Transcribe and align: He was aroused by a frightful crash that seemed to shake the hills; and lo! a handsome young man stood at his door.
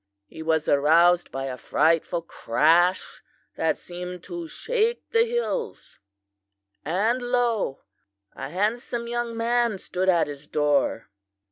He 0.25 0.41
was 0.41 0.67
aroused 0.67 1.31
by 1.31 1.45
a 1.45 1.57
frightful 1.57 2.23
crash 2.23 3.21
that 3.55 3.77
seemed 3.77 4.23
to 4.23 4.47
shake 4.47 5.07
the 5.11 5.25
hills; 5.25 5.99
and 6.83 7.21
lo! 7.21 7.81
a 8.35 8.49
handsome 8.49 9.05
young 9.07 9.37
man 9.37 9.77
stood 9.77 10.09
at 10.09 10.25
his 10.25 10.47
door. 10.47 11.11